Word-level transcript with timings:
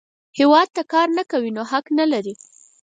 هیواد 0.37 0.67
ته 0.75 0.81
کار 0.91 1.07
نه 1.17 1.23
کوې، 1.31 1.49
نو 1.57 1.63
حق 1.71 1.85
نه 1.97 2.05
لرې 2.11 2.33